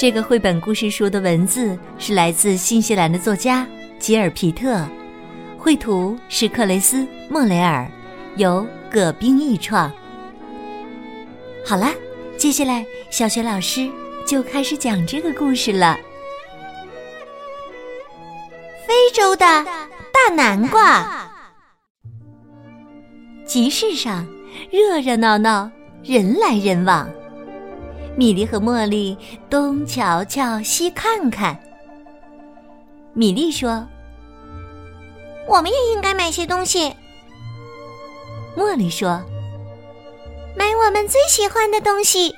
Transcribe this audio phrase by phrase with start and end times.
[0.00, 3.66] 这个绘本故事书的文字是来自新西兰的作家
[3.98, 4.82] 吉尔皮特，
[5.58, 7.86] 绘图是克雷斯莫雷尔，
[8.36, 9.92] 由葛冰译创。
[11.66, 11.92] 好了，
[12.38, 13.90] 接下来小雪老师
[14.26, 15.98] 就开始讲这个故事了。
[18.88, 21.30] 非洲的大南瓜，
[23.44, 24.26] 集市上
[24.70, 25.70] 热热闹闹，
[26.02, 27.06] 人来人往。
[28.16, 29.16] 米莉和茉莉
[29.48, 31.58] 东瞧瞧，西看看。
[33.14, 33.86] 米莉说
[35.48, 36.94] ：“我们也应该买些东西。”
[38.56, 39.22] 茉莉说
[40.54, 42.34] ：“买我们最喜欢的东西。”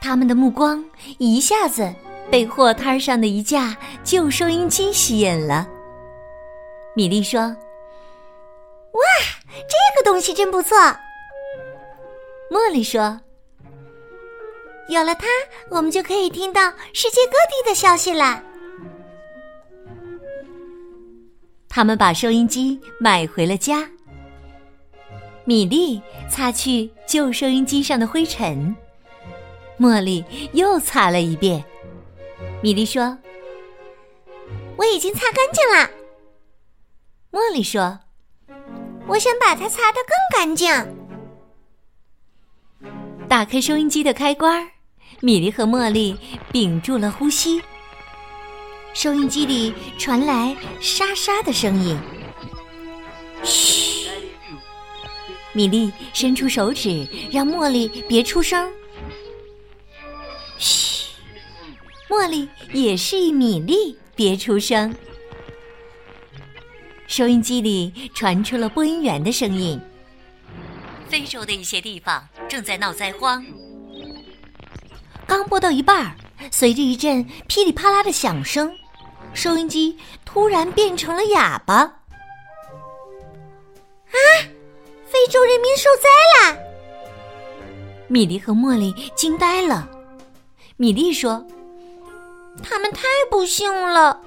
[0.00, 0.82] 他们的目光
[1.18, 1.92] 一下子
[2.30, 5.68] 被货摊上的一架旧收音机吸引了。
[6.94, 7.40] 米莉说
[8.92, 9.02] ：“哇，
[9.68, 10.78] 这个东西真不错。”
[12.50, 13.20] 茉莉说。
[14.90, 15.26] 有了它，
[15.70, 18.42] 我们就可以听到世界各地的消息了。
[21.68, 23.88] 他们把收音机买回了家。
[25.44, 28.74] 米莉擦去旧收音机上的灰尘，
[29.78, 31.64] 茉莉又擦了一遍。
[32.60, 33.16] 米莉说
[34.76, 35.88] ：“我已经擦干净了。”
[37.30, 38.00] 茉莉说
[39.06, 40.68] ：“我想把它擦得更干净。”
[43.30, 44.68] 打开收音机的开关儿。
[45.20, 46.16] 米莉和茉莉
[46.50, 47.62] 屏住了呼吸。
[48.94, 51.98] 收音机里传来沙沙的声音。
[53.44, 54.08] 嘘！
[55.52, 58.70] 米莉伸出手指，让茉莉别出声。
[60.58, 61.10] 嘘！
[62.08, 64.94] 茉莉也示意米莉别出声。
[67.06, 69.80] 收音机里传出了播音员的声音
[71.08, 73.44] ：“非洲的一些地方正在闹灾荒。”
[75.30, 76.16] 刚播到一半儿，
[76.50, 78.76] 随着一阵噼里啪啦的响声，
[79.32, 81.76] 收音机突然变成了哑巴。
[81.76, 81.94] 啊！
[85.06, 86.08] 非洲人民受灾
[86.50, 86.58] 啦！
[88.08, 89.88] 米莉和茉莉惊呆了。
[90.76, 91.46] 米莉说
[92.60, 94.20] ：“他们太不幸了。”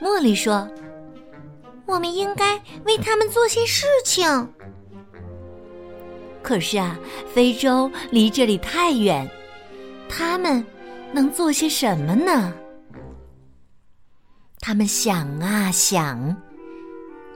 [0.00, 0.70] 茉莉说
[1.86, 4.48] ：“我们应该为他们做些事情。”
[6.40, 6.96] 可是啊，
[7.34, 9.28] 非洲离这里太远。
[10.08, 10.64] 他们
[11.12, 12.52] 能做些什么呢？
[14.60, 16.36] 他们想啊想，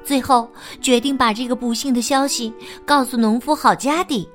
[0.02, 0.50] 最后
[0.80, 2.52] 决定把这个不幸的消息
[2.84, 4.28] 告诉农夫好加迪，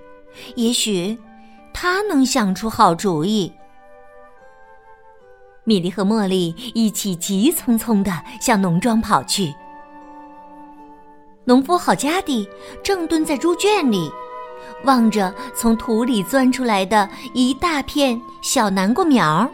[0.56, 1.18] 也许
[1.74, 3.52] 他能想出好主意。
[5.64, 9.54] 米莉和茉莉一起急匆匆的向农庄跑去。
[11.44, 12.48] 农夫好加迪
[12.84, 14.12] 正蹲在猪圈里。
[14.84, 19.50] 望着从土里钻出来的一大片小南瓜苗，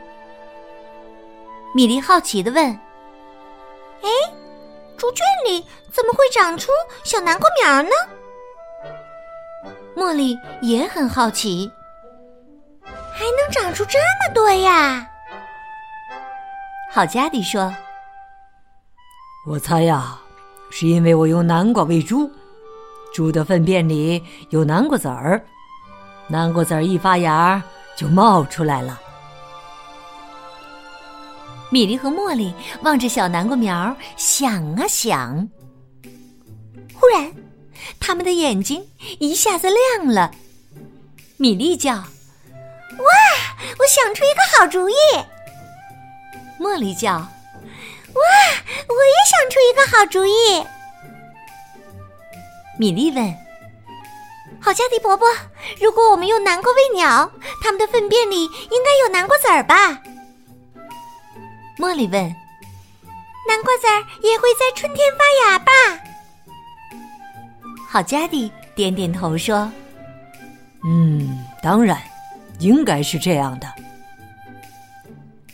[1.74, 2.66] 米莉好奇的问
[4.04, 4.10] ：“哎，
[4.98, 6.72] 猪圈里怎么会长出
[7.04, 7.90] 小南瓜苗呢？”
[9.96, 11.72] 茉莉也很好奇，
[12.84, 15.08] 还能长出这么多呀？
[16.92, 17.74] 郝佳迪说
[19.48, 20.20] ：“我猜呀，
[20.72, 22.30] 是因为我用南瓜喂猪。”
[23.14, 25.44] 猪的粪便里有南瓜籽儿，
[26.28, 27.62] 南瓜籽儿一发芽
[27.96, 29.00] 就冒出来了。
[31.70, 35.48] 米莉和茉莉望着小南瓜苗想啊想，
[36.94, 37.32] 忽然，
[38.00, 38.86] 他们的眼睛
[39.20, 40.32] 一下子亮了。
[41.38, 42.06] 米莉叫：“哇！
[43.80, 44.94] 我想出一个好主意！”
[46.60, 47.25] 茉莉叫：“哇！
[48.88, 50.64] 我也想出一个好主意！”
[52.81, 53.24] 米莉问
[54.60, 55.28] ：“好，家迪伯伯，
[55.80, 57.31] 如果我们用南瓜喂鸟，
[57.62, 60.01] 它们的粪便里应该有南瓜籽儿吧？”
[61.78, 62.24] 茉莉问
[63.48, 65.72] ：“南瓜籽儿也会在春天发芽吧？”
[67.88, 69.72] 好，家迪点点头说
[70.83, 72.01] ：“嗯，当然，
[72.57, 73.72] 应该是这样的。”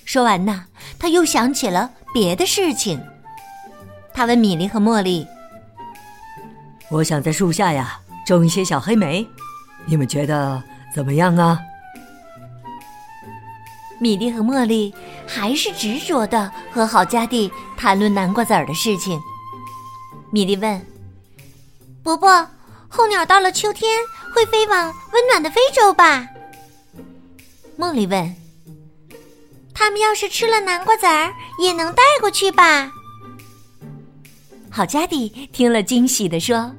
[0.05, 0.63] 说完呢，
[0.97, 3.05] 他又想起了别的事情。
[4.13, 5.27] 他问米莉和茉莉。
[6.89, 9.27] 我想在树下呀种一些小黑莓，
[9.85, 10.61] 你们觉得
[10.93, 11.59] 怎么样啊？
[13.99, 14.93] 米莉和茉莉
[15.25, 19.19] 还是执着的和好家弟谈论南瓜籽儿的事情。
[20.31, 20.85] 米莉问
[22.03, 22.47] ：“伯伯，
[22.87, 23.99] 候鸟到了秋天
[24.33, 26.27] 会飞往温暖的非洲吧？”
[27.77, 28.35] 茉莉问
[29.73, 32.91] ：“他们要是吃了南瓜籽儿，也能带过去吧？”
[34.77, 36.71] 好家弟听了惊喜的说：“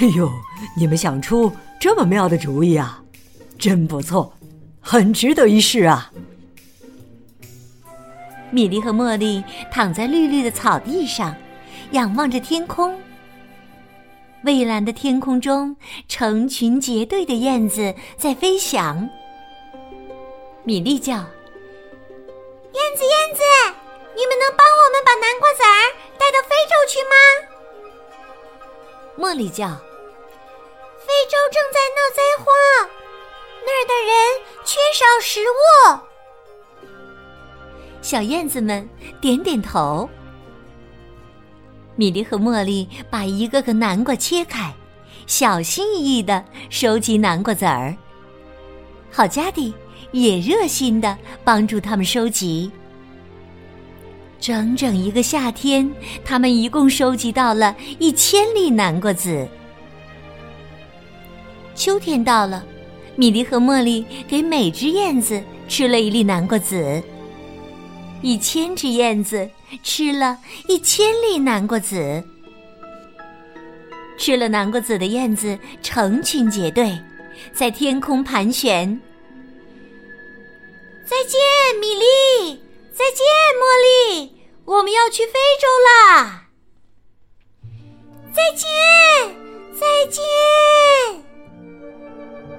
[0.00, 0.30] 哎呦，
[0.74, 3.02] 你们想出这么妙的主意啊，
[3.58, 4.32] 真不错。”
[4.80, 6.10] 很值得一试啊！
[8.50, 11.36] 米莉和茉莉躺在绿绿的草地上，
[11.90, 12.98] 仰望着天空。
[14.44, 15.76] 蔚蓝的天空中，
[16.08, 19.06] 成群结队的燕子在飞翔。
[20.64, 21.22] 米莉叫：“燕
[22.96, 23.42] 子，燕子，
[24.16, 25.46] 你们能帮我们把南瓜
[29.20, 29.68] 茉莉叫
[31.04, 32.46] ：“非洲正在闹灾荒。”
[33.66, 36.00] 那儿的人缺少食物。
[38.00, 38.88] 小燕子们
[39.20, 40.08] 点点头。
[41.96, 44.72] 米莉和茉莉把一个个南瓜切开，
[45.26, 47.94] 小心翼翼的收集南瓜籽儿。
[49.10, 49.74] 好家弟
[50.12, 52.72] 也热心的帮助他们收集。
[54.40, 55.88] 整整一个夏天，
[56.24, 59.46] 他们一共收集到了一千粒南瓜籽。
[61.74, 62.64] 秋天到了。
[63.16, 67.02] 米莉和茉莉给每只燕子吃了一粒南瓜籽。
[68.22, 69.46] 一千只燕子
[69.82, 70.38] 吃了
[70.68, 72.24] 一千粒南瓜籽。
[74.16, 76.98] 吃了南瓜籽的燕子成群结队，
[77.52, 78.98] 在天空盘旋。
[81.04, 81.38] 再见，
[81.78, 82.60] 米莉！
[83.00, 83.24] 再见，
[83.56, 83.64] 茉
[84.20, 84.34] 莉！
[84.66, 86.48] 我们要去非洲啦！
[88.30, 88.68] 再见，
[89.72, 90.22] 再见。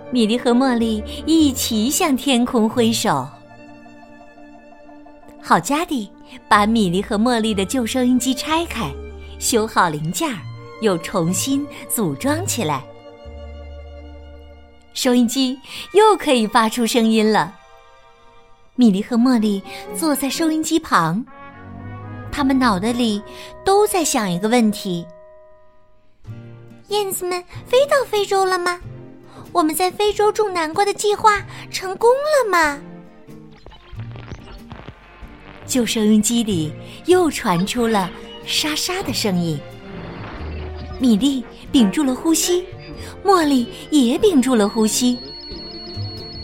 [0.09, 3.29] 米莉和茉莉一起向天空挥手。
[5.39, 6.11] 好家弟
[6.49, 8.91] 把米莉和茉莉的旧收音机拆开，
[9.37, 10.27] 修好零件，
[10.81, 12.83] 又重新组装起来。
[14.95, 15.59] 收音机
[15.93, 17.59] 又可以发出声音了。
[18.75, 19.61] 米莉和茉莉
[19.95, 21.23] 坐在收音机旁，
[22.31, 23.21] 他们脑袋里
[23.65, 25.05] 都在想一个问题：
[26.87, 28.79] 燕子们飞到非洲了吗？
[29.51, 32.79] 我们在非洲种南瓜的计划成功了吗？
[35.65, 36.73] 旧收音机里
[37.05, 38.09] 又传出了
[38.45, 39.59] 沙沙的声音。
[40.97, 42.65] 米莉屏住了呼吸，
[43.23, 45.19] 茉莉也屏住了呼吸。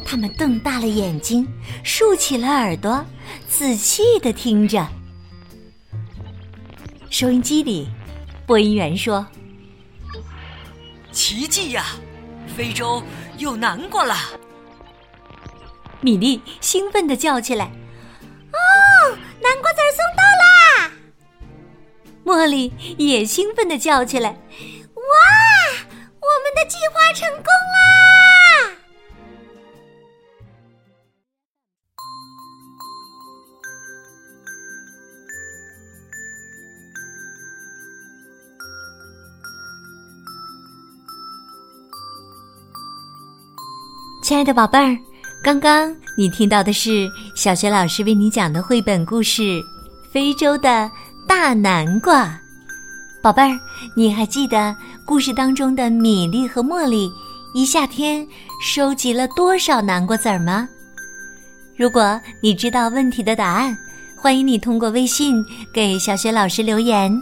[0.09, 1.45] 他们瞪大了眼睛，
[1.83, 3.05] 竖起了耳朵，
[3.45, 4.87] 仔细的听着。
[7.09, 7.89] 收音机里，
[8.45, 9.27] 播音员说
[11.11, 11.87] ：“奇迹呀！”
[12.55, 13.03] 非洲
[13.37, 14.15] 有南瓜了！
[15.99, 17.65] 米莉兴奋的叫起来
[18.53, 20.91] ：“哦，南瓜籽送到啦！”
[22.23, 24.29] 茉莉也兴奋的叫起来
[24.95, 25.03] ：“哇，
[26.21, 27.86] 我们的计划成功啦！”
[44.27, 44.97] 亲爱的宝贝儿，
[45.41, 49.41] 刚刚你听到的是小学老师为你讲的绘本故事
[50.11, 50.91] 《非洲的
[51.25, 52.25] 大南瓜》。
[53.21, 53.57] 宝贝儿，
[53.95, 57.09] 你还记得故事当中的米粒和茉莉
[57.53, 58.27] 一夏天
[58.61, 60.67] 收集了多少南瓜籽儿吗？
[61.77, 63.77] 如果你知道问题的答案，
[64.17, 65.41] 欢迎你通过微信
[65.73, 67.17] 给小雪老师留言。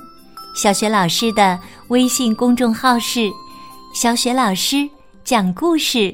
[0.55, 1.59] 小雪老师的
[1.89, 3.29] 微信公众号是
[3.93, 4.89] “小雪老师
[5.23, 6.11] 讲故事”。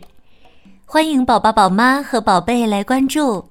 [0.94, 3.42] 欢迎宝宝、宝妈和宝贝来关注，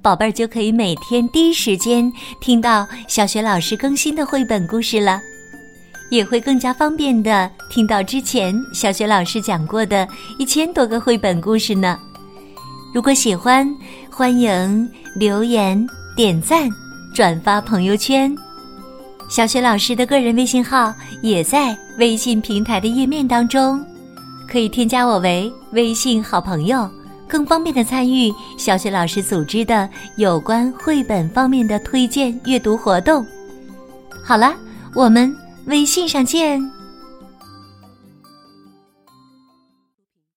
[0.00, 5.20] 宝贝儿就可以每天第一时间听到小学老师更新的绘本故事了，
[6.10, 12.00] 也会更加方便的听到之前小学老师讲过的一千多个绘本故事呢。
[12.94, 13.70] 如果喜欢，
[14.10, 16.70] 欢迎留言、点赞、
[17.14, 18.34] 转发朋友圈。
[19.28, 23.78] 小学老师的个人微信号也在微信平台的页面当中。
[24.50, 26.88] 可以添加我为微信好朋友，
[27.28, 33.24] 更方便的参与小雪老师组织的有关绘本方面的推荐阅读活动。
[34.24, 34.54] 好了，
[34.94, 35.34] 我们
[35.66, 36.77] 微信上见。